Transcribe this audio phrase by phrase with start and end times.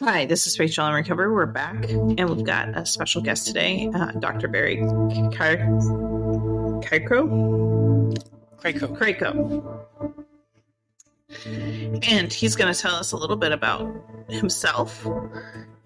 [0.00, 1.32] Hi, this is Rachel and Recovery.
[1.32, 4.46] We're back, and we've got a special guest today, uh, Dr.
[4.46, 6.84] Barry Kaiko.
[6.84, 8.14] Krakow.
[8.96, 9.86] Krakow.
[12.08, 13.90] And he's going to tell us a little bit about
[14.28, 15.06] himself.
[15.06, 15.12] If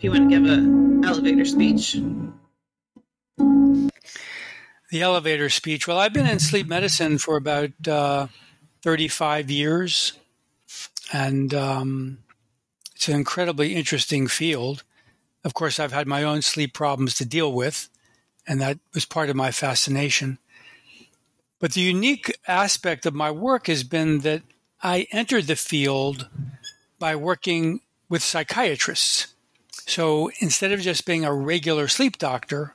[0.00, 1.96] you want to give an elevator speech.
[3.38, 5.86] The elevator speech.
[5.86, 8.26] Well, I've been in sleep medicine for about uh,
[8.82, 10.14] 35 years,
[11.12, 12.18] and um,
[13.00, 14.84] it's an incredibly interesting field.
[15.42, 17.88] Of course, I've had my own sleep problems to deal with,
[18.46, 20.36] and that was part of my fascination.
[21.60, 24.42] But the unique aspect of my work has been that
[24.82, 26.28] I entered the field
[26.98, 27.80] by working
[28.10, 29.28] with psychiatrists.
[29.86, 32.74] So instead of just being a regular sleep doctor,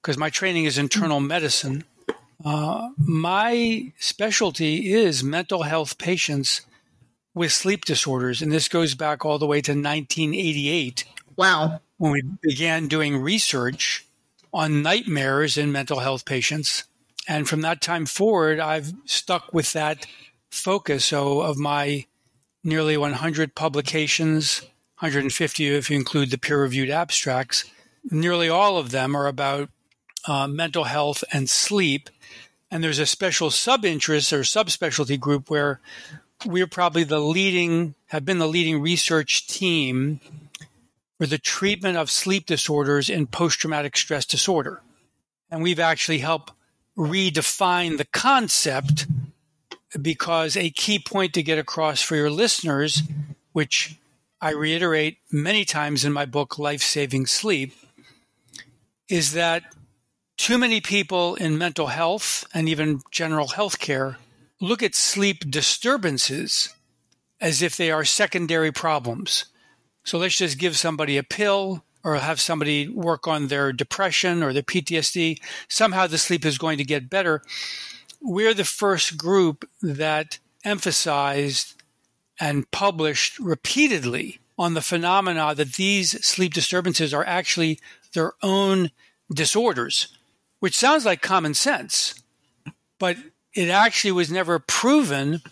[0.00, 1.84] because my training is internal medicine,
[2.42, 6.62] uh, my specialty is mental health patients
[7.34, 8.42] with sleep disorders.
[8.42, 11.04] And this goes back all the way to 1988.
[11.36, 11.80] Wow.
[11.98, 14.06] When we began doing research
[14.52, 16.84] on nightmares in mental health patients.
[17.26, 20.06] And from that time forward, I've stuck with that
[20.50, 21.06] focus.
[21.06, 22.06] So, of my
[22.64, 24.60] nearly 100 publications,
[24.98, 27.64] 150 if you include the peer reviewed abstracts,
[28.10, 29.70] nearly all of them are about
[30.26, 32.10] uh, mental health and sleep.
[32.70, 35.80] And there's a special sub interest or subspecialty group where
[36.46, 40.20] we're probably the leading, have been the leading research team
[41.18, 44.82] for the treatment of sleep disorders in post traumatic stress disorder.
[45.50, 46.52] And we've actually helped
[46.96, 49.06] redefine the concept
[50.00, 53.02] because a key point to get across for your listeners,
[53.52, 53.96] which
[54.40, 57.72] I reiterate many times in my book, Life Saving Sleep,
[59.08, 59.62] is that
[60.36, 64.18] too many people in mental health and even general health care
[64.62, 66.72] look at sleep disturbances
[67.40, 69.46] as if they are secondary problems.
[70.04, 74.52] So let's just give somebody a pill or have somebody work on their depression or
[74.52, 75.40] their PTSD.
[75.68, 77.42] Somehow the sleep is going to get better.
[78.20, 81.82] We're the first group that emphasized
[82.38, 87.80] and published repeatedly on the phenomena that these sleep disturbances are actually
[88.14, 88.92] their own
[89.32, 90.16] disorders,
[90.60, 92.22] which sounds like common sense,
[93.00, 93.16] but
[93.54, 95.42] it actually was never proven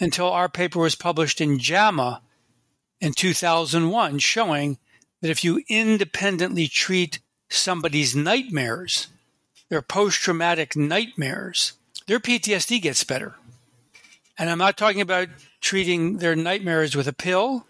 [0.00, 2.22] until our paper was published in JAMA
[3.00, 4.78] in 2001, showing
[5.20, 9.08] that if you independently treat somebody's nightmares,
[9.68, 11.74] their post traumatic nightmares,
[12.06, 13.36] their PTSD gets better.
[14.38, 15.28] And I'm not talking about
[15.60, 17.66] treating their nightmares with a pill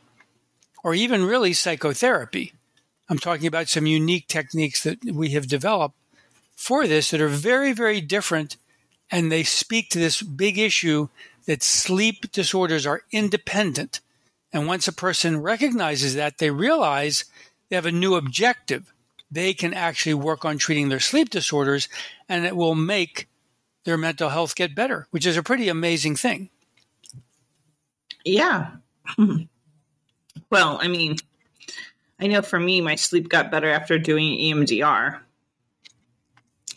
[0.83, 2.53] or even really psychotherapy.
[3.09, 5.97] I'm talking about some unique techniques that we have developed
[6.57, 8.57] for this that are very, very different.
[9.13, 11.09] And they speak to this big issue
[11.47, 14.01] that sleep disorders are independent.
[14.53, 17.27] And once a person recognizes that, they realize
[17.69, 18.93] they have a new objective.
[19.31, 21.89] They can actually work on treating their sleep disorders
[22.29, 23.29] and it will make
[23.85, 26.51] their mental health get better, which is a pretty amazing thing.
[28.25, 28.71] Yeah.
[30.51, 31.17] well, I mean,
[32.21, 35.21] I know for me, my sleep got better after doing EMDR.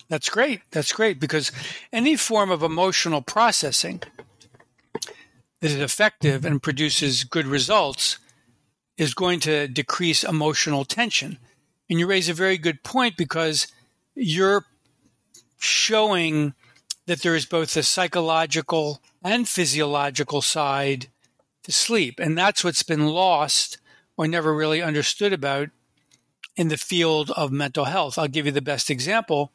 [0.08, 0.62] That's great.
[0.72, 1.52] That's great because
[1.92, 4.04] any form of emotional processing
[5.62, 8.20] that is effective and produces good results
[8.98, 11.40] is going to decrease emotional tension.
[11.90, 13.68] And you raise a very good point because
[14.16, 14.66] you're
[15.58, 16.54] showing
[17.08, 21.08] that there is both a psychological and physiological side
[21.64, 22.20] to sleep.
[22.20, 23.78] And that's what's been lost
[24.18, 25.70] or never really understood about
[26.56, 28.18] in the field of mental health.
[28.18, 29.52] I'll give you the best example.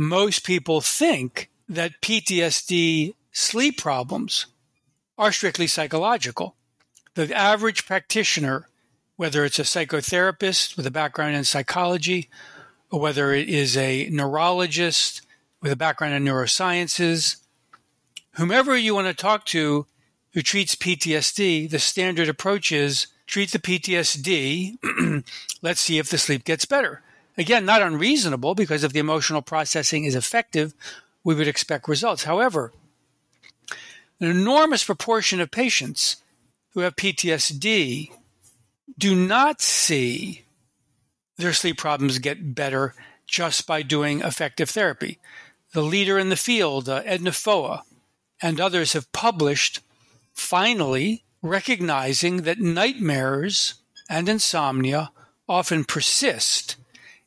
[0.00, 4.46] Most people think that PTSD sleep problems
[5.18, 6.54] are strictly psychological.
[7.14, 8.68] The average practitioner,
[9.16, 12.30] whether it's a psychotherapist with a background in psychology,
[12.92, 15.22] or whether it is a neurologist
[15.60, 17.38] with a background in neurosciences,
[18.34, 19.84] whomever you want to talk to
[20.32, 25.24] who treats PTSD, the standard approach is treat the PTSD.
[25.60, 27.02] Let's see if the sleep gets better.
[27.38, 30.74] Again, not unreasonable because if the emotional processing is effective,
[31.22, 32.24] we would expect results.
[32.24, 32.72] However,
[34.20, 36.16] an enormous proportion of patients
[36.74, 38.10] who have PTSD
[38.98, 40.42] do not see
[41.36, 42.94] their sleep problems get better
[43.28, 45.18] just by doing effective therapy.
[45.72, 47.84] The leader in the field, uh, Edna Foa,
[48.42, 49.80] and others have published
[50.34, 53.74] finally recognizing that nightmares
[54.08, 55.12] and insomnia
[55.48, 56.76] often persist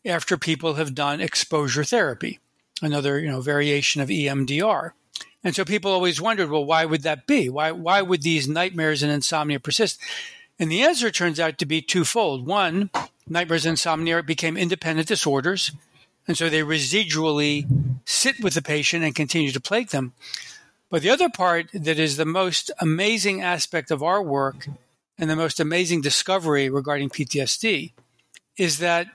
[0.05, 2.39] after people have done exposure therapy,
[2.81, 4.91] another you know variation of EMDR.
[5.43, 7.49] And so people always wondered, well, why would that be?
[7.49, 9.99] Why why would these nightmares and insomnia persist?
[10.59, 12.45] And the answer turns out to be twofold.
[12.45, 12.91] One,
[13.27, 15.71] nightmares and insomnia became independent disorders,
[16.27, 17.65] and so they residually
[18.05, 20.13] sit with the patient and continue to plague them.
[20.89, 24.67] But the other part that is the most amazing aspect of our work
[25.17, 27.93] and the most amazing discovery regarding PTSD
[28.57, 29.07] is that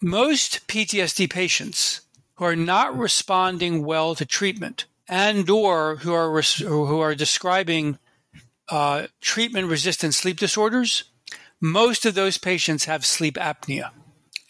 [0.00, 2.02] most PTSD patients
[2.34, 7.98] who are not responding well to treatment and or who are res- who are describing
[8.68, 11.04] uh, treatment resistant sleep disorders,
[11.60, 13.90] most of those patients have sleep apnea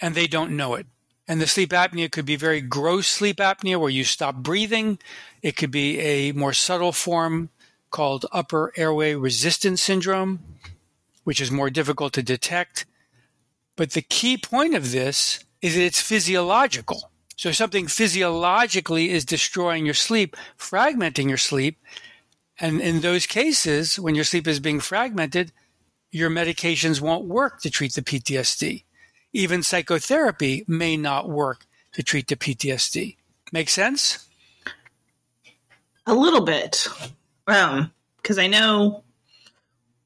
[0.00, 0.87] and they don't know it.
[1.27, 4.99] And the sleep apnea could be very gross sleep apnea where you stop breathing.
[5.43, 7.51] It could be a more subtle form
[7.91, 10.41] called upper airway resistance syndrome,
[11.25, 12.87] which is more difficult to detect.
[13.79, 17.13] But the key point of this is that it's physiological.
[17.37, 21.79] So something physiologically is destroying your sleep, fragmenting your sleep.
[22.59, 25.53] And in those cases, when your sleep is being fragmented,
[26.11, 28.83] your medications won't work to treat the PTSD.
[29.33, 33.17] Even psychotherapy may not work to treat the PTSD.
[33.53, 34.29] Make sense?
[36.05, 36.89] A little bit.
[37.47, 39.05] Um, because I know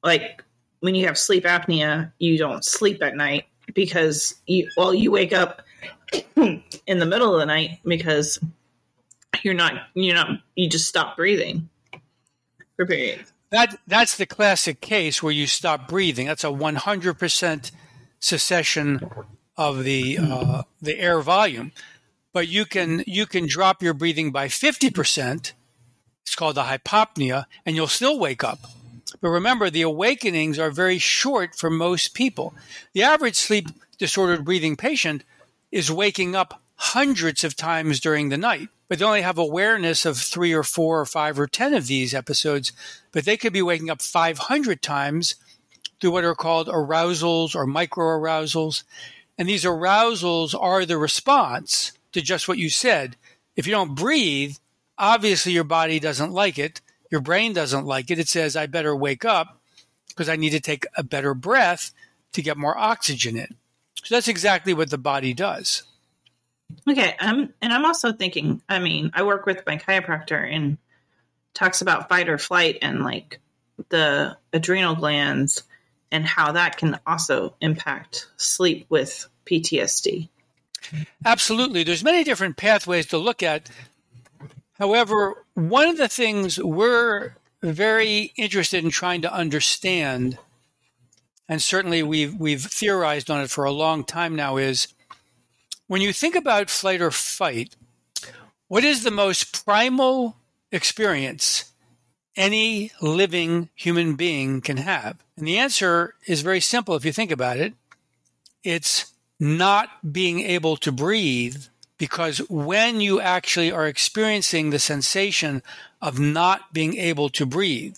[0.04, 0.44] like
[0.80, 5.32] when you have sleep apnea, you don't sleep at night because you well you wake
[5.32, 5.62] up
[6.36, 8.38] in the middle of the night because
[9.42, 11.68] you're not you're not you just stop breathing
[12.76, 13.24] for.
[13.50, 16.26] That that's the classic case where you stop breathing.
[16.26, 17.70] That's a 100%
[18.18, 19.08] cessation
[19.56, 21.72] of the uh, the air volume.
[22.32, 25.52] But you can you can drop your breathing by 50%.
[26.22, 28.60] It's called the hypopnea, and you'll still wake up.
[29.22, 32.54] But remember, the awakenings are very short for most people.
[32.92, 35.22] The average sleep disordered breathing patient
[35.70, 40.18] is waking up hundreds of times during the night, but they only have awareness of
[40.18, 42.72] three or four or five or 10 of these episodes,
[43.12, 45.36] but they could be waking up 500 times
[46.00, 48.82] through what are called arousals or micro arousals.
[49.38, 53.16] And these arousals are the response to just what you said.
[53.54, 54.56] If you don't breathe,
[54.98, 56.80] obviously your body doesn't like it.
[57.12, 58.18] Your brain doesn't like it.
[58.18, 59.60] It says, I better wake up
[60.08, 61.92] because I need to take a better breath
[62.32, 63.54] to get more oxygen in.
[64.02, 65.82] So that's exactly what the body does.
[66.88, 68.62] Okay, um, and I'm also thinking.
[68.66, 70.78] I mean, I work with my chiropractor and
[71.52, 73.40] talks about fight or flight and like
[73.90, 75.64] the adrenal glands
[76.10, 80.30] and how that can also impact sleep with PTSD.
[81.26, 83.68] Absolutely, there's many different pathways to look at.
[84.74, 90.38] However, one of the things we're very interested in trying to understand
[91.48, 94.88] and certainly we've we've theorized on it for a long time now is
[95.86, 97.76] when you think about flight or fight,
[98.68, 100.36] what is the most primal
[100.70, 101.72] experience
[102.36, 105.22] any living human being can have?
[105.36, 107.74] And the answer is very simple if you think about it.
[108.64, 111.64] It's not being able to breathe
[112.02, 115.62] because when you actually are experiencing the sensation
[116.00, 117.96] of not being able to breathe,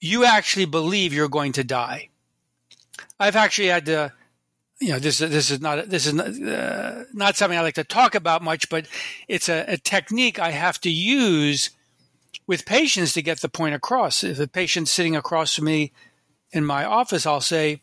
[0.00, 2.08] you actually believe you're going to die.
[3.20, 4.12] I've actually had to,
[4.80, 7.84] you know, this this is not this is not, uh, not something I like to
[7.84, 8.88] talk about much, but
[9.28, 11.70] it's a, a, technique I have to use
[12.48, 14.24] with patients to get the point across.
[14.24, 15.92] If a patient's sitting across from me
[16.50, 17.82] in my office, I'll say,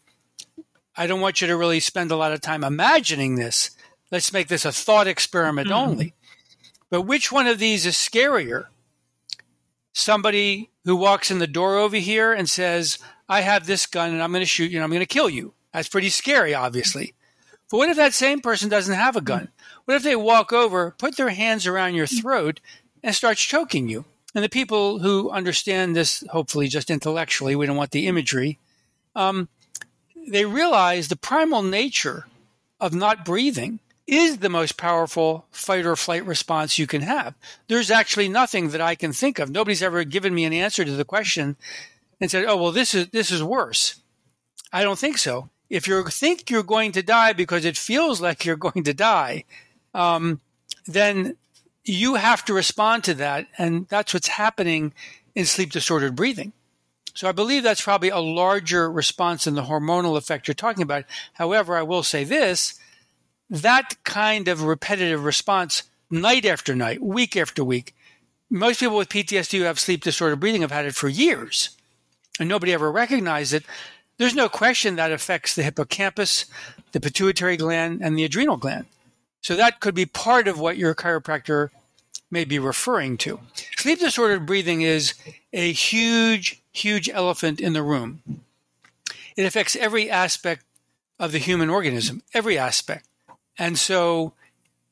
[0.98, 3.72] "I don't want you to really spend a lot of time imagining this.
[4.12, 5.90] Let's make this a thought experiment mm-hmm.
[5.90, 6.14] only."
[6.92, 8.66] But which one of these is scarier?
[9.94, 13.00] Somebody who walks in the door over here and says,
[13.30, 15.30] I have this gun and I'm going to shoot you and I'm going to kill
[15.30, 15.54] you.
[15.74, 17.14] That's pretty scary, obviously.
[17.70, 19.48] But what if that same person doesn't have a gun?
[19.86, 22.60] What if they walk over, put their hands around your throat,
[23.02, 24.04] and starts choking you?
[24.36, 28.60] And the people who understand this, hopefully just intellectually, we don't want the imagery,
[29.16, 29.48] um,
[30.28, 32.28] they realize the primal nature
[32.82, 37.36] of not breathing is the most powerful fight or flight response you can have.
[37.68, 39.50] There's actually nothing that I can think of.
[39.50, 41.56] Nobody's ever given me an answer to the question
[42.20, 44.02] and said, "Oh, well, this is this is worse."
[44.74, 45.50] I don't think so.
[45.70, 49.46] If you think you're going to die because it feels like you're going to die,
[49.94, 50.42] um,
[50.86, 51.38] then
[51.84, 54.94] you have to respond to that, and that's what's happening
[55.36, 56.54] in sleep disordered breathing.
[57.14, 61.06] So I believe that's probably a larger response than the hormonal effect you're talking about.
[61.34, 62.80] However, I will say this
[63.52, 67.94] that kind of repetitive response night after night, week after week,
[68.50, 71.70] most people with PTSD who have sleep disordered breathing have had it for years
[72.40, 73.64] and nobody ever recognized it,
[74.18, 76.46] there's no question that affects the hippocampus,
[76.92, 78.86] the pituitary gland, and the adrenal gland.
[79.42, 81.70] So that could be part of what your chiropractor
[82.30, 83.40] may be referring to.
[83.76, 85.14] Sleep disordered breathing is
[85.52, 88.22] a huge, huge elephant in the room.
[89.36, 90.64] it affects every aspect
[91.20, 93.08] of the human organism, every aspect.
[93.58, 94.34] And so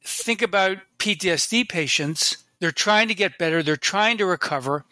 [0.03, 2.37] think about PTSD patients.
[2.59, 4.85] They're trying to get better, they're trying to recover.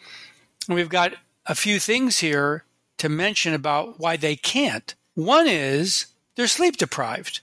[0.66, 1.14] And we've got
[1.46, 2.64] a few things here
[2.98, 4.94] to mention about why they can't.
[5.14, 6.06] One is
[6.36, 7.40] they're sleep deprived.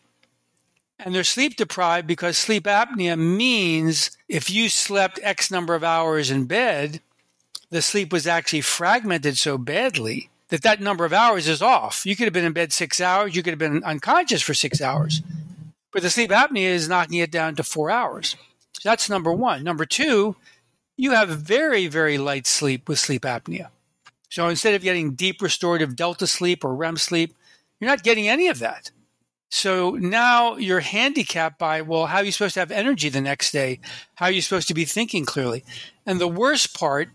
[0.97, 6.31] And they're sleep deprived because sleep apnea means if you slept X number of hours
[6.31, 7.01] in bed,
[7.69, 12.05] the sleep was actually fragmented so badly that that number of hours is off.
[12.05, 14.81] You could have been in bed six hours, you could have been unconscious for six
[14.81, 15.21] hours.
[15.95, 18.35] But the sleep apnea is knocking it down to four hours.
[18.73, 19.63] So that's number one.
[19.63, 20.35] Number two,
[20.97, 23.69] you have very, very light sleep with sleep apnea.
[24.29, 27.33] So instead of getting deep restorative delta sleep or REM sleep,
[27.79, 28.91] you're not getting any of that.
[29.49, 33.53] So now you're handicapped by, well, how are you supposed to have energy the next
[33.53, 33.79] day?
[34.15, 35.63] How are you supposed to be thinking clearly?
[36.05, 37.07] And the worst part,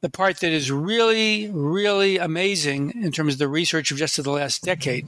[0.00, 4.30] the part that is really, really amazing in terms of the research of just the
[4.30, 5.06] last decade,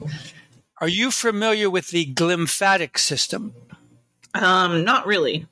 [0.79, 3.53] are you familiar with the glymphatic system?
[4.33, 5.47] Um, not really.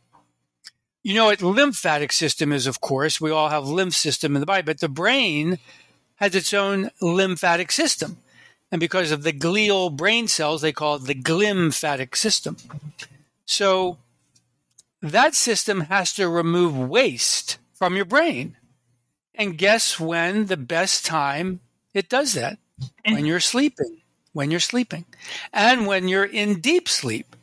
[1.03, 3.21] You know what lymphatic system is, of course.
[3.21, 5.59] We all have lymph system in the body, but the brain
[6.15, 8.17] has its own lymphatic system.
[8.71, 12.57] And because of the glial brain cells, they call it the glymphatic system.
[13.45, 13.97] So
[15.01, 18.57] that system has to remove waste from your brain.
[19.35, 21.61] And guess when the best time
[21.93, 22.57] it does that?
[23.05, 24.01] When you're sleeping.
[24.33, 25.05] When you're sleeping.
[25.53, 27.35] And when you're in deep sleep.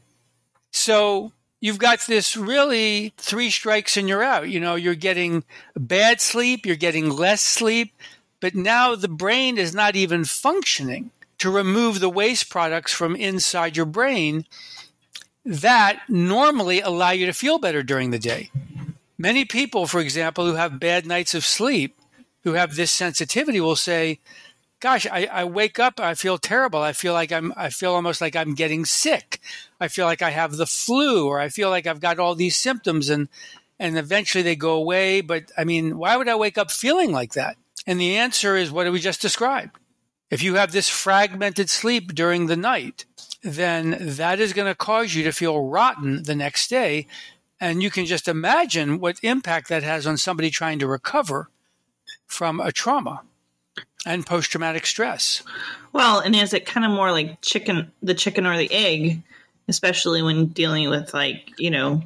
[0.71, 4.49] So you've got this really three strikes and you're out.
[4.49, 5.45] You know, you're getting
[5.77, 7.95] bad sleep, you're getting less sleep,
[8.41, 13.77] but now the brain is not even functioning to remove the waste products from inside
[13.77, 14.45] your brain
[15.45, 18.51] that normally allow you to feel better during the day.
[19.19, 21.99] Many people, for example, who have bad nights of sleep,
[22.43, 24.19] who have this sensitivity, will say,
[24.85, 26.83] Gosh, I, I wake up, I feel terrible.
[26.83, 29.41] I feel like I'm, I feel almost like I'm getting sick.
[29.81, 32.55] I feel like I have the flu, or I feel like I've got all these
[32.55, 33.31] symptoms, and
[33.79, 35.23] and eventually they go away.
[35.23, 37.57] But I mean, why would I wake up feeling like that?
[37.87, 39.75] And the answer is what we just described.
[40.31, 43.07] If you have this fragmented sleep during the night,
[43.43, 47.07] then that is going to cause you to feel rotten the next day.
[47.59, 51.49] And you can just imagine what impact that has on somebody trying to recover
[52.27, 53.23] from a trauma
[54.07, 55.43] and post traumatic stress.
[55.93, 59.23] Well, and is it kind of more like chicken, the chicken or the egg,
[59.69, 62.03] especially when dealing with like, you know,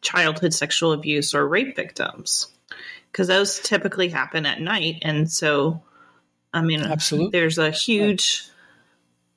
[0.00, 2.48] childhood sexual abuse or rape victims?
[3.10, 4.98] Because those typically happen at night.
[5.02, 5.82] And so
[6.54, 7.30] I mean, absolutely.
[7.30, 8.46] There's a huge,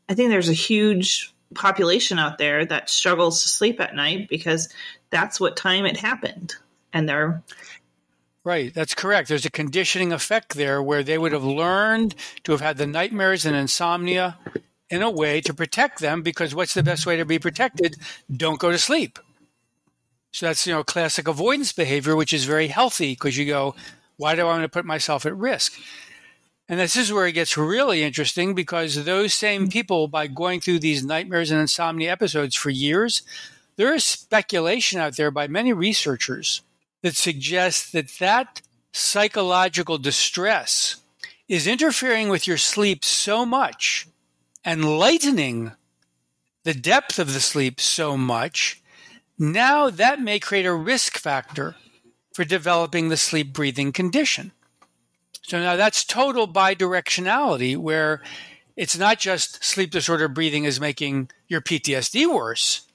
[0.09, 4.67] I think there's a huge population out there that struggles to sleep at night because
[5.09, 6.55] that's what time it happened,
[6.91, 7.41] and they're
[8.45, 9.27] Right, that's correct.
[9.27, 13.43] There's a conditioning effect there where they would have learned to have had the nightmares
[13.43, 14.37] and insomnia
[14.87, 17.95] in a way to protect them because what's the best way to be protected?
[18.31, 19.17] Don't go to sleep.
[20.31, 23.73] So that's, you know, classic avoidance behavior, which is very healthy because you go,
[24.17, 25.73] why do I want to put myself at risk?
[26.69, 30.79] And this is where it gets really interesting because those same people, by going through
[30.79, 33.23] these nightmares and insomnia episodes for years,
[33.75, 36.61] there is speculation out there by many researchers
[37.01, 38.61] that suggests that that
[38.91, 40.97] psychological distress
[41.47, 44.07] is interfering with your sleep so much
[44.63, 45.71] and lightening
[46.63, 48.81] the depth of the sleep so much,
[49.37, 51.75] now that may create a risk factor
[52.33, 54.51] for developing the sleep breathing condition.
[55.43, 58.23] So now that's total bidirectionality where
[58.75, 62.87] it's not just sleep disorder breathing is making your PTSD worse.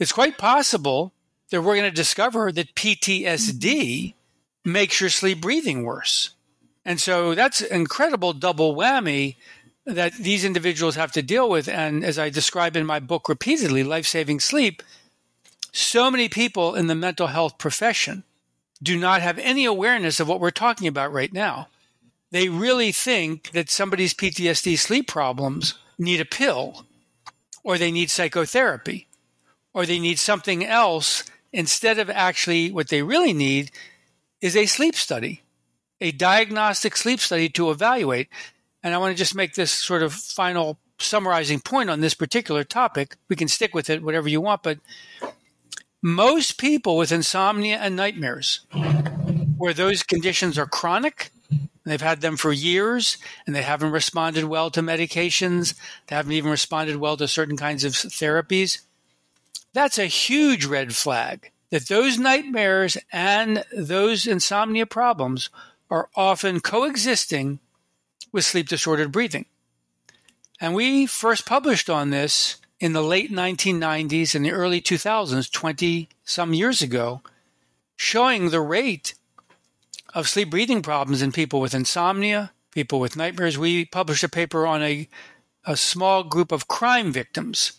[0.00, 1.12] It's quite possible
[1.50, 4.72] that we're going to discover that PTSD mm-hmm.
[4.72, 6.30] makes your sleep breathing worse.
[6.84, 9.36] And so that's incredible double whammy
[9.84, 11.68] that these individuals have to deal with.
[11.68, 14.82] And as I describe in my book repeatedly, Life Saving Sleep,
[15.72, 18.24] so many people in the mental health profession
[18.82, 21.68] do not have any awareness of what we're talking about right now.
[22.30, 26.84] They really think that somebody's PTSD sleep problems need a pill,
[27.64, 29.08] or they need psychotherapy,
[29.72, 33.70] or they need something else instead of actually what they really need
[34.40, 35.42] is a sleep study,
[36.00, 38.28] a diagnostic sleep study to evaluate.
[38.82, 42.64] And I want to just make this sort of final summarizing point on this particular
[42.64, 43.16] topic.
[43.28, 44.78] We can stick with it, whatever you want, but
[46.02, 48.60] most people with insomnia and nightmares,
[49.56, 51.30] where those conditions are chronic,
[51.84, 55.74] they've had them for years and they haven't responded well to medications,
[56.06, 58.80] they haven't even responded well to certain kinds of therapies.
[59.78, 65.50] That's a huge red flag that those nightmares and those insomnia problems
[65.88, 67.60] are often coexisting
[68.32, 69.46] with sleep disordered breathing.
[70.60, 76.08] And we first published on this in the late 1990s and the early 2000s, 20
[76.24, 77.22] some years ago,
[77.94, 79.14] showing the rate
[80.12, 83.56] of sleep breathing problems in people with insomnia, people with nightmares.
[83.56, 85.08] We published a paper on a,
[85.64, 87.77] a small group of crime victims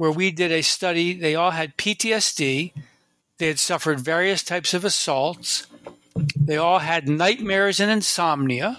[0.00, 1.12] where we did a study.
[1.12, 2.72] They all had PTSD,
[3.36, 5.66] they had suffered various types of assaults,
[6.34, 8.78] they all had nightmares and insomnia.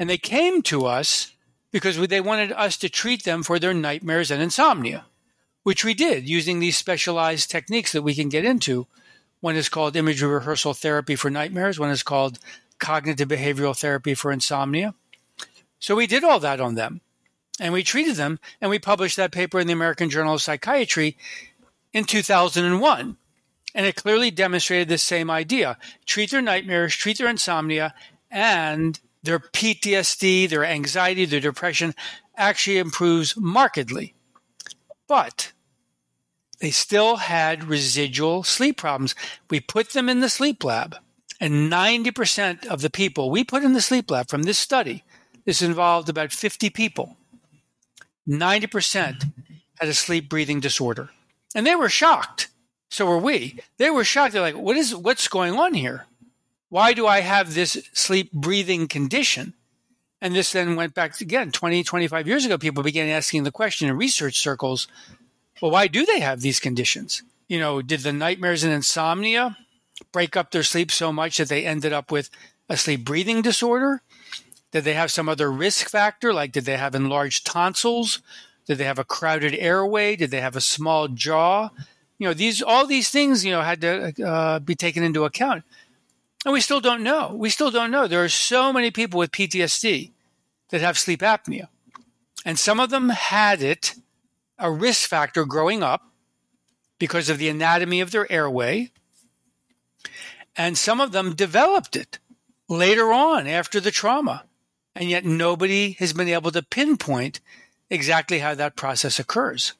[0.00, 1.30] And they came to us
[1.70, 5.04] because they wanted us to treat them for their nightmares and insomnia,
[5.62, 8.88] which we did using these specialized techniques that we can get into.
[9.38, 12.40] One is called imagery rehearsal therapy for nightmares, one is called
[12.80, 14.92] cognitive behavioral therapy for insomnia.
[15.78, 17.00] So we did all that on them
[17.60, 21.16] and we treated them and we published that paper in the American Journal of Psychiatry
[21.92, 23.16] in 2001.
[23.72, 27.94] And it clearly demonstrated the same idea treat their nightmares, treat their insomnia,
[28.30, 31.94] and their PTSD, their anxiety, their depression
[32.36, 34.14] actually improves markedly.
[35.06, 35.52] But
[36.60, 39.14] they still had residual sleep problems.
[39.50, 40.96] We put them in the sleep lab,
[41.38, 45.04] and 90% of the people we put in the sleep lab from this study,
[45.44, 47.16] this involved about 50 people,
[48.30, 49.32] 90%
[49.78, 51.10] had a sleep breathing disorder.
[51.54, 52.48] And they were shocked.
[52.88, 53.58] So were we.
[53.78, 54.32] They were shocked.
[54.32, 56.06] They're like, what is what's going on here?
[56.68, 59.54] Why do I have this sleep breathing condition?
[60.20, 62.58] And this then went back again 20, 25 years ago.
[62.58, 64.86] People began asking the question in research circles
[65.60, 67.22] well, why do they have these conditions?
[67.48, 69.58] You know, did the nightmares and insomnia
[70.12, 72.30] break up their sleep so much that they ended up with
[72.68, 74.02] a sleep breathing disorder?
[74.72, 76.32] Did they have some other risk factor?
[76.32, 78.22] Like, did they have enlarged tonsils?
[78.66, 80.16] Did they have a crowded airway?
[80.16, 81.70] Did they have a small jaw?
[82.18, 85.64] You know, these all these things, you know, had to uh, be taken into account.
[86.44, 87.34] And we still don't know.
[87.34, 88.06] We still don't know.
[88.06, 90.12] There are so many people with PTSD
[90.70, 91.68] that have sleep apnea.
[92.44, 93.94] And some of them had it,
[94.58, 96.02] a risk factor growing up
[96.98, 98.90] because of the anatomy of their airway.
[100.56, 102.18] And some of them developed it
[102.68, 104.44] later on after the trauma.
[104.94, 107.40] And yet nobody has been able to pinpoint
[107.88, 109.74] exactly how that process occurs.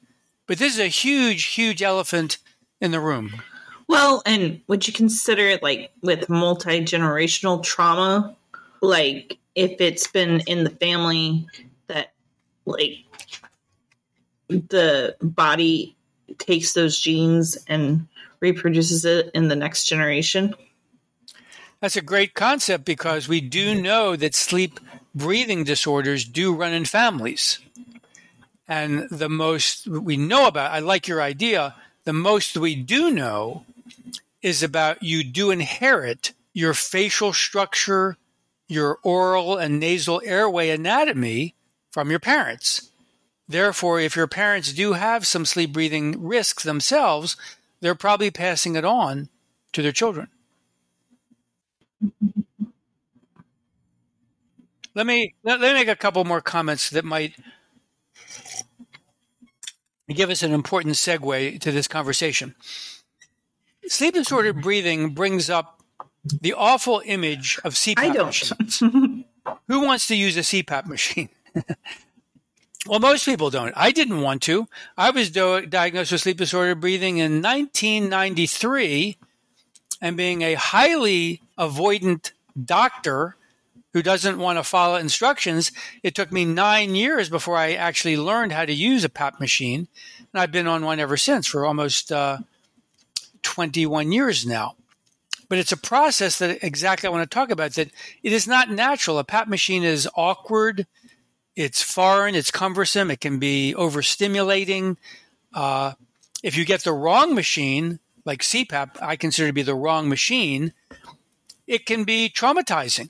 [0.47, 2.37] But this is a huge, huge elephant
[2.79, 3.41] in the room.
[3.87, 8.35] Well, and would you consider it like with multi generational trauma?
[8.81, 11.45] Like if it's been in the family
[11.87, 12.13] that
[12.65, 13.03] like
[14.47, 15.95] the body
[16.37, 18.07] takes those genes and
[18.39, 20.55] reproduces it in the next generation?
[21.79, 24.79] That's a great concept because we do know that sleep
[25.13, 27.59] breathing disorders do run in families.
[28.67, 33.65] And the most we know about, I like your idea, the most we do know
[34.41, 38.17] is about you do inherit your facial structure,
[38.67, 41.53] your oral and nasal airway anatomy
[41.91, 42.89] from your parents.
[43.47, 47.35] Therefore, if your parents do have some sleep breathing risks themselves,
[47.81, 49.27] they're probably passing it on
[49.73, 50.29] to their children.
[54.93, 57.33] Let me let, me make a couple more comments that might
[60.09, 62.55] give us an important segue to this conversation.
[63.87, 64.63] Sleep disordered mm-hmm.
[64.63, 65.81] breathing brings up
[66.23, 68.25] the awful image of CPAP I don't.
[68.27, 68.79] machines.
[69.67, 71.29] Who wants to use a CPAP machine?
[72.87, 73.73] well, most people don't.
[73.75, 74.67] I didn't want to.
[74.97, 79.17] I was do- diagnosed with sleep disordered breathing in 1993,
[80.01, 83.35] and being a highly avoidant doctor
[83.93, 85.71] who doesn't want to follow instructions,
[86.03, 89.87] it took me nine years before I actually learned how to use a PAP machine.
[90.33, 92.39] And I've been on one ever since for almost uh,
[93.43, 94.75] 21 years now.
[95.49, 97.89] But it's a process that exactly I want to talk about that
[98.23, 99.19] it is not natural.
[99.19, 100.87] A PAP machine is awkward,
[101.57, 104.95] it's foreign, it's cumbersome, it can be overstimulating.
[105.53, 105.93] Uh,
[106.41, 110.71] if you get the wrong machine, like CPAP, I consider to be the wrong machine,
[111.67, 113.09] it can be traumatizing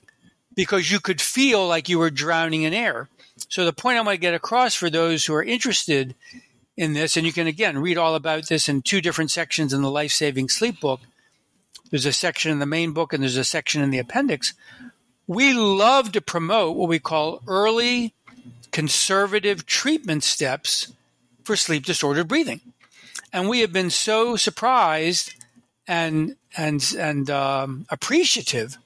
[0.55, 3.09] because you could feel like you were drowning in air.
[3.49, 6.15] So the point I want to get across for those who are interested
[6.77, 9.81] in this, and you can again read all about this in two different sections in
[9.81, 11.01] the Life Saving Sleep book.
[11.89, 14.53] There's a section in the main book and there's a section in the appendix.
[15.27, 18.13] We love to promote what we call early
[18.71, 20.93] conservative treatment steps
[21.43, 22.61] for sleep disordered breathing.
[23.33, 25.33] And we have been so surprised
[25.87, 28.77] and and and um, appreciative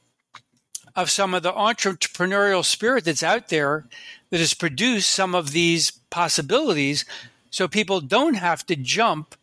[0.95, 3.85] of some of the entrepreneurial spirit that's out there
[4.29, 7.05] that has produced some of these possibilities
[7.49, 9.35] so people don't have to jump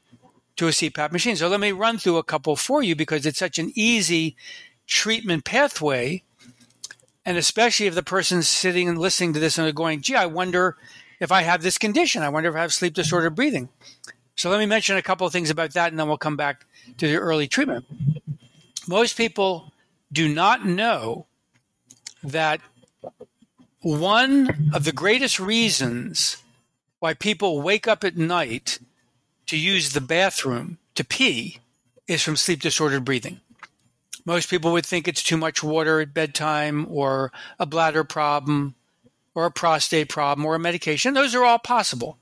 [0.56, 1.36] to a CPAP machine.
[1.36, 4.36] So let me run through a couple for you because it's such an easy
[4.86, 6.22] treatment pathway.
[7.24, 10.26] And especially if the person's sitting and listening to this and they're going, gee, I
[10.26, 10.76] wonder
[11.20, 12.22] if I have this condition.
[12.22, 13.68] I wonder if I have sleep disordered breathing.
[14.34, 16.66] So let me mention a couple of things about that and then we'll come back
[16.98, 17.84] to the early treatment.
[18.88, 19.72] Most people
[20.12, 21.26] do not know
[22.22, 22.60] that
[23.80, 26.36] one of the greatest reasons
[27.00, 28.78] why people wake up at night
[29.46, 31.58] to use the bathroom to pee
[32.06, 33.40] is from sleep disordered breathing.
[34.24, 38.76] Most people would think it's too much water at bedtime or a bladder problem
[39.34, 41.14] or a prostate problem or a medication.
[41.14, 42.18] Those are all possible.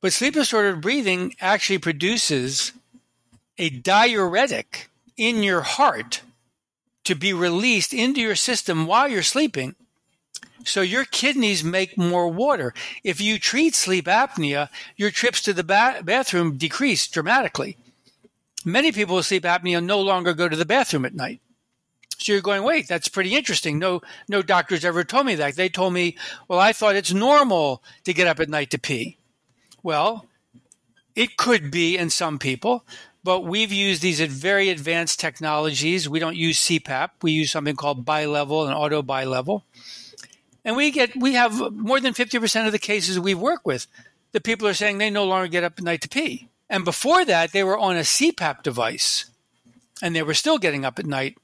[0.00, 2.72] But sleep disordered breathing actually produces
[3.56, 6.22] a diuretic in your heart
[7.08, 9.74] to be released into your system while you're sleeping.
[10.62, 12.74] So your kidneys make more water.
[13.02, 17.78] If you treat sleep apnea, your trips to the ba- bathroom decrease dramatically.
[18.62, 21.40] Many people with sleep apnea no longer go to the bathroom at night.
[22.18, 23.78] So you're going, wait, that's pretty interesting.
[23.78, 25.56] No, no doctors ever told me that.
[25.56, 26.14] They told me,
[26.46, 29.16] well, I thought it's normal to get up at night to pee.
[29.82, 30.26] Well,
[31.16, 32.84] it could be in some people,
[33.24, 36.08] but we've used these very advanced technologies.
[36.08, 37.10] We don't use CPAP.
[37.22, 39.62] We use something called bilevel and auto bilevel.
[40.64, 43.86] And we get we have more than 50% of the cases we work with.
[44.32, 46.48] The people are saying they no longer get up at night to pee.
[46.68, 49.30] And before that, they were on a CPAP device
[50.02, 51.38] and they were still getting up at night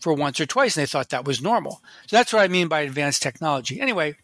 [0.00, 1.82] for once or twice and they thought that was normal.
[2.06, 3.80] So that's what I mean by advanced technology.
[3.80, 4.16] Anyway,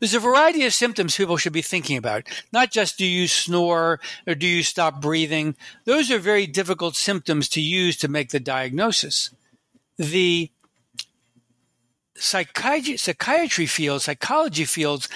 [0.00, 2.24] there's a variety of symptoms people should be thinking about.
[2.52, 5.56] Not just do you snore or do you stop breathing.
[5.84, 9.30] Those are very difficult symptoms to use to make the diagnosis.
[9.98, 10.50] The
[12.14, 15.08] psychiatry, psychiatry field, psychology fields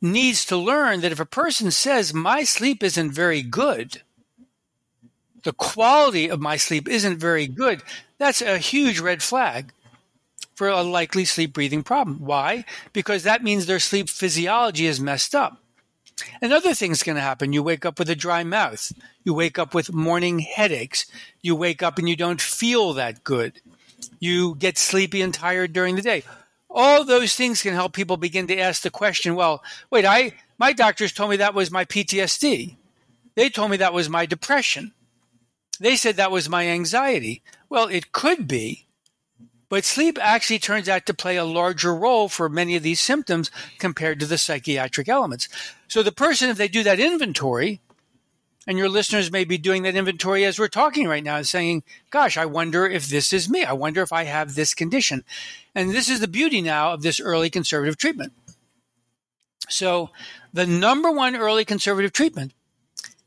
[0.00, 4.02] needs to learn that if a person says my sleep isn't very good,
[5.42, 7.82] the quality of my sleep isn't very good,
[8.18, 9.72] that's a huge red flag
[10.60, 12.18] for a likely sleep breathing problem.
[12.18, 12.66] Why?
[12.92, 15.56] Because that means their sleep physiology is messed up.
[16.42, 17.54] Another thing's going to happen.
[17.54, 18.92] You wake up with a dry mouth.
[19.24, 21.06] You wake up with morning headaches.
[21.40, 23.62] You wake up and you don't feel that good.
[24.18, 26.24] You get sleepy and tired during the day.
[26.68, 30.74] All those things can help people begin to ask the question, well, wait, I my
[30.74, 32.76] doctors told me that was my PTSD.
[33.34, 34.92] They told me that was my depression.
[35.80, 37.40] They said that was my anxiety.
[37.70, 38.84] Well, it could be,
[39.70, 43.50] but sleep actually turns out to play a larger role for many of these symptoms
[43.78, 45.48] compared to the psychiatric elements.
[45.88, 47.80] So the person, if they do that inventory,
[48.66, 52.36] and your listeners may be doing that inventory as we're talking right now saying, gosh,
[52.36, 53.64] I wonder if this is me.
[53.64, 55.24] I wonder if I have this condition.
[55.74, 58.34] And this is the beauty now of this early conservative treatment.
[59.68, 60.10] So
[60.52, 62.52] the number one early conservative treatment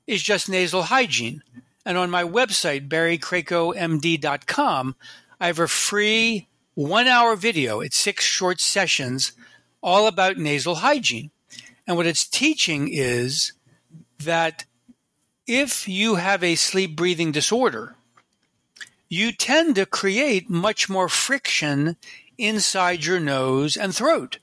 [0.06, 1.42] is just nasal hygiene.
[1.86, 4.96] And on my website, barrykrakowmd.com,
[5.40, 7.80] I have a free one hour video.
[7.80, 9.34] It's six short sessions
[9.82, 11.32] all about nasal hygiene.
[11.86, 13.54] And what it's teaching is
[14.20, 14.66] that
[15.46, 17.96] if you have a sleep breathing disorder,
[19.10, 21.98] you tend to create much more friction
[22.38, 24.40] inside your nose and throat.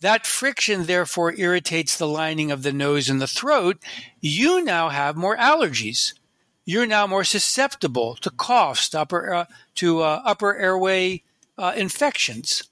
[0.00, 3.82] That friction therefore irritates the lining of the nose and the throat.
[4.20, 6.12] You now have more allergies
[6.66, 9.44] you're now more susceptible to coughs, to upper, uh,
[9.76, 11.22] to, uh, upper airway
[11.56, 12.64] uh, infections.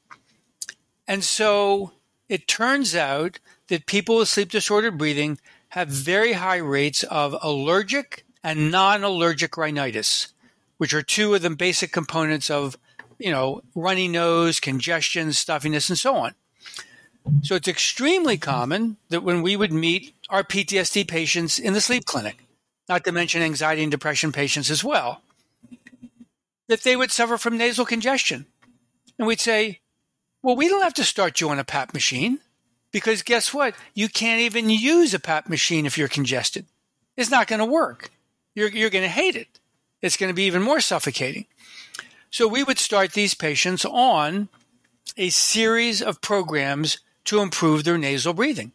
[1.09, 1.93] And so
[2.29, 5.39] it turns out that people with sleep disordered breathing
[5.71, 10.29] have very high rates of allergic and non-allergic rhinitis,
[10.77, 12.77] which are two of the basic components of,
[13.19, 16.35] you know, runny nose, congestion, stuffiness, and so on.
[17.43, 22.05] So it's extremely common that when we would meet our PTSD patients in the sleep
[22.05, 22.44] clinic,
[22.89, 25.23] not to mention anxiety and depression patients as well,
[26.69, 28.47] that they would suffer from nasal congestion.
[29.19, 29.81] And we'd say,
[30.43, 32.41] well, we don't have to start you on a PAP machine
[32.93, 33.75] because guess what?
[33.95, 36.67] You can't even use a PAP machine if you're congested.
[37.17, 38.11] It's not going to work.
[38.55, 39.61] You're, you're going to hate it.
[40.03, 41.47] It's going to be even more suffocating.
[42.31, 44.49] So we would start these patients on
[45.17, 48.73] a series of programs to improve their nasal breathing.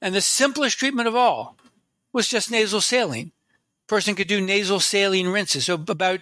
[0.00, 1.56] And the simplest treatment of all
[2.16, 3.30] was just nasal saline.
[3.86, 5.66] Person could do nasal saline rinses.
[5.66, 6.20] So about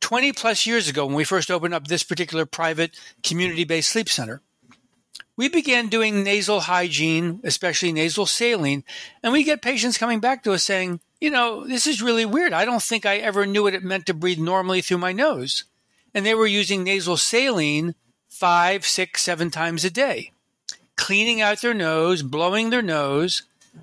[0.00, 4.40] 20 plus years ago, when we first opened up this particular private community-based sleep center,
[5.36, 8.82] we began doing nasal hygiene, especially nasal saline,
[9.22, 12.54] and we get patients coming back to us saying, you know, this is really weird.
[12.54, 15.64] I don't think I ever knew what it meant to breathe normally through my nose.
[16.14, 17.94] And they were using nasal saline
[18.30, 20.32] five, six, seven times a day,
[20.96, 23.42] cleaning out their nose, blowing their nose,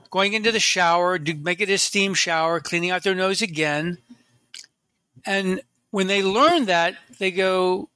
[0.10, 3.98] going into the shower, do, make it a steam shower, cleaning out their nose again.
[5.26, 7.90] And when they learn that, they go,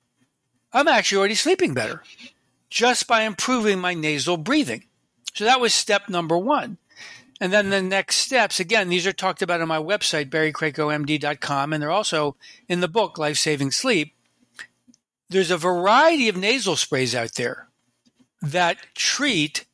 [0.73, 2.03] I'm actually already sleeping better
[2.69, 4.83] just by improving my nasal breathing.
[5.33, 6.77] So that was step number one.
[7.39, 11.81] And then the next steps, again, these are talked about on my website, barrykrakowmd.com, and
[11.81, 12.36] they're also
[12.67, 14.13] in the book, Life Saving Sleep.
[15.29, 17.67] There's a variety of nasal sprays out there
[18.41, 19.65] that treat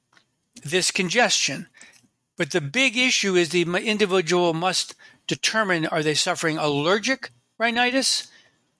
[0.63, 1.67] this congestion.
[2.37, 4.95] But the big issue is the individual must
[5.27, 8.27] determine are they suffering allergic rhinitis,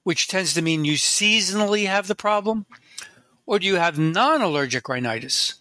[0.04, 2.66] which tends to mean you seasonally have the problem,
[3.46, 5.56] or do you have non allergic rhinitis,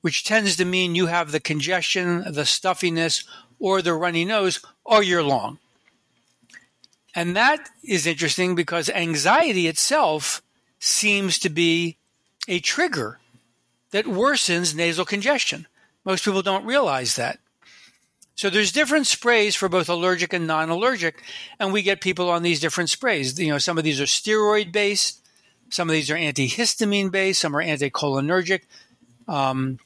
[0.00, 3.24] which tends to mean you have the congestion, the stuffiness,
[3.58, 5.58] or the runny nose all year long.
[7.14, 10.42] And that is interesting because anxiety itself
[10.80, 11.96] seems to be
[12.48, 13.20] a trigger
[13.92, 15.66] that worsens nasal congestion.
[16.04, 17.38] Most people don't realize that.
[18.34, 21.22] So there's different sprays for both allergic and non-allergic,
[21.60, 23.38] and we get people on these different sprays.
[23.38, 25.24] You know, some of these are steroid based,
[25.68, 28.62] some of these are antihistamine based, some are anticholinergic.
[29.28, 29.78] Um,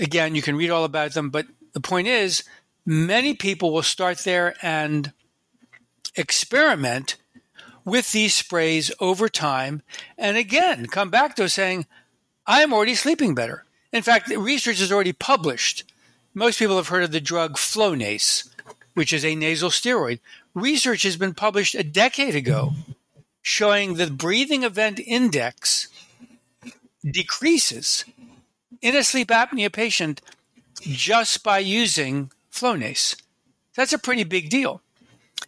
[0.00, 2.44] again, you can read all about them, but the point is,
[2.86, 5.12] many people will start there and
[6.14, 7.16] experiment
[7.84, 9.82] with these sprays over time,
[10.16, 11.86] and again come back to saying,
[12.46, 15.84] "I'm already sleeping better." In fact, research is already published
[16.34, 18.48] most people have heard of the drug Flonase,
[18.94, 20.20] which is a nasal steroid.
[20.54, 22.74] Research has been published a decade ago
[23.42, 25.88] showing the breathing event index
[27.04, 28.04] decreases
[28.80, 30.20] in a sleep apnea patient
[30.80, 33.20] just by using Flonase.
[33.74, 34.82] That's a pretty big deal.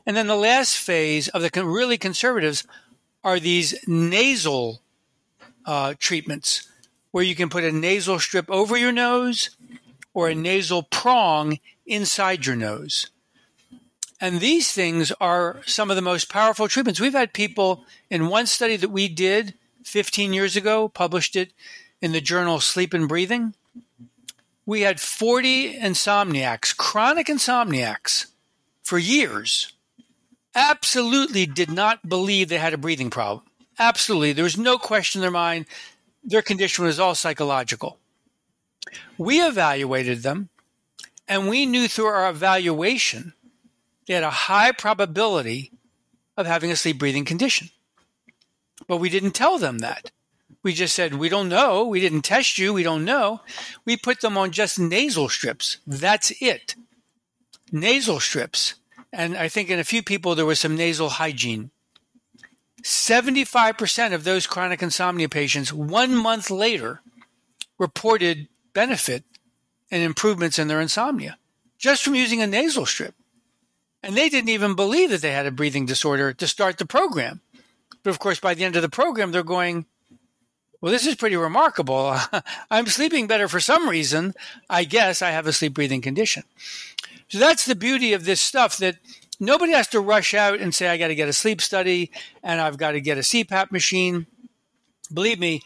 [0.06, 2.66] And then the last phase of the really conservatives
[3.22, 4.80] are these nasal
[5.66, 6.69] uh, treatments
[7.10, 9.50] where you can put a nasal strip over your nose
[10.14, 13.10] or a nasal prong inside your nose.
[14.20, 17.00] And these things are some of the most powerful treatments.
[17.00, 21.52] We've had people in one study that we did 15 years ago, published it
[22.02, 23.54] in the journal Sleep and Breathing.
[24.66, 28.26] We had 40 insomniacs, chronic insomniacs,
[28.82, 29.72] for years,
[30.54, 33.44] absolutely did not believe they had a breathing problem.
[33.78, 34.32] Absolutely.
[34.32, 35.66] There was no question in their mind.
[36.22, 37.98] Their condition was all psychological.
[39.18, 40.48] We evaluated them,
[41.28, 43.34] and we knew through our evaluation
[44.06, 45.70] they had a high probability
[46.36, 47.70] of having a sleep breathing condition.
[48.86, 50.10] But we didn't tell them that.
[50.62, 51.86] We just said, we don't know.
[51.86, 52.72] We didn't test you.
[52.72, 53.40] We don't know.
[53.84, 55.78] We put them on just nasal strips.
[55.86, 56.74] That's it.
[57.72, 58.74] Nasal strips.
[59.12, 61.70] And I think in a few people, there was some nasal hygiene.
[62.82, 67.00] 75% of those chronic insomnia patients, one month later,
[67.78, 69.24] reported benefit
[69.90, 71.36] and improvements in their insomnia
[71.80, 73.14] just from using a nasal strip.
[74.02, 77.40] And they didn't even believe that they had a breathing disorder to start the program.
[78.02, 79.86] But of course, by the end of the program, they're going,
[80.80, 82.16] well, this is pretty remarkable.
[82.70, 84.34] I'm sleeping better for some reason.
[84.68, 86.44] I guess I have a sleep breathing condition.
[87.28, 88.96] So that's the beauty of this stuff that
[89.40, 92.60] nobody has to rush out and say, I got to get a sleep study and
[92.60, 94.26] I've got to get a CPAP machine.
[95.12, 95.62] Believe me,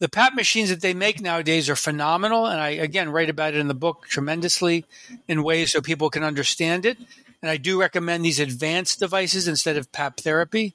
[0.00, 2.46] the PAP machines that they make nowadays are phenomenal.
[2.46, 4.84] And I, again, write about it in the book tremendously
[5.28, 6.98] in ways so people can understand it.
[7.40, 10.74] And I do recommend these advanced devices instead of PAP therapy.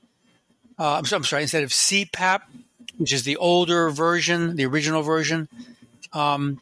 [0.80, 2.42] Uh, I'm, I'm, sorry, instead of CPAP,
[2.98, 5.50] which is the older version, the original version.
[6.14, 6.62] Um,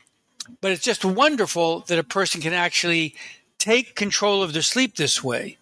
[0.61, 3.15] but it's just wonderful that a person can actually
[3.57, 5.57] take control of their sleep this way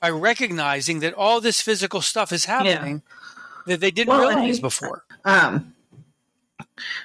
[0.00, 3.62] by recognizing that all this physical stuff is happening yeah.
[3.66, 5.04] that they didn't well, realize I, before.
[5.24, 5.74] Um,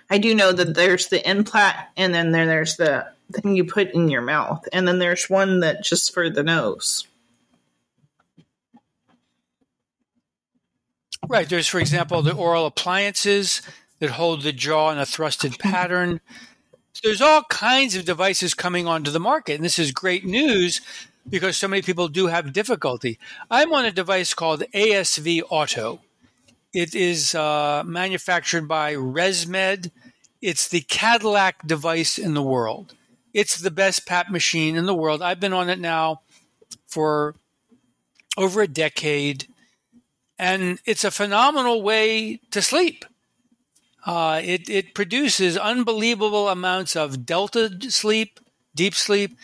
[0.09, 3.91] I do know that there's the implant, and then there, there's the thing you put
[3.91, 7.05] in your mouth, and then there's one that just for the nose.
[11.27, 11.49] Right.
[11.49, 13.61] There's, for example, the oral appliances
[13.99, 16.21] that hold the jaw in a thrusted pattern.
[16.93, 20.81] So there's all kinds of devices coming onto the market, and this is great news
[21.29, 23.19] because so many people do have difficulty.
[23.49, 26.01] I'm on a device called ASV Auto.
[26.73, 29.91] It is uh, manufactured by ResMed.
[30.41, 32.93] It's the Cadillac device in the world.
[33.33, 35.21] It's the best PAP machine in the world.
[35.21, 36.21] I've been on it now
[36.85, 37.35] for
[38.37, 39.47] over a decade,
[40.37, 43.05] and it's a phenomenal way to sleep.
[44.05, 48.39] Uh, it, it produces unbelievable amounts of delta sleep,
[48.75, 49.37] deep sleep.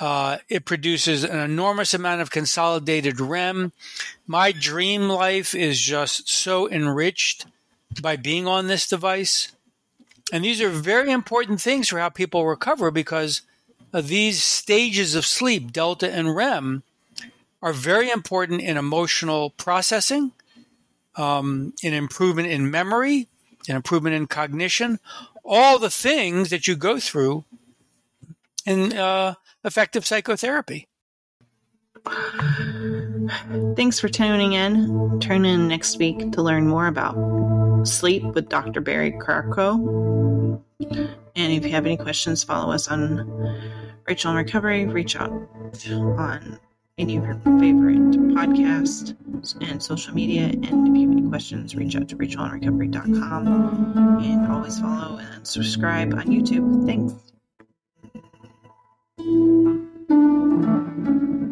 [0.00, 3.72] Uh, it produces an enormous amount of consolidated REM.
[4.26, 7.46] My dream life is just so enriched
[8.02, 9.52] by being on this device.
[10.32, 13.42] And these are very important things for how people recover because
[13.92, 16.82] these stages of sleep, delta and REM,
[17.62, 20.32] are very important in emotional processing,
[21.16, 23.28] um, an improvement in memory,
[23.68, 24.98] an improvement in cognition,
[25.44, 27.44] all the things that you go through
[28.66, 30.86] in uh, effective psychotherapy.
[33.76, 35.18] Thanks for tuning in.
[35.20, 37.16] Tune in next week to learn more about
[37.84, 38.80] sleep with Dr.
[38.80, 40.60] Barry Krakow.
[41.36, 43.26] And if you have any questions, follow us on
[44.06, 44.86] Rachel in Recovery.
[44.86, 46.60] Reach out on
[46.98, 49.16] any of your favorite podcasts
[49.68, 50.44] and social media.
[50.44, 56.14] And if you have any questions, reach out to rachelinrecovery.com and always follow and subscribe
[56.14, 56.86] on YouTube.
[56.86, 57.33] Thanks.
[59.24, 60.83] Thank you.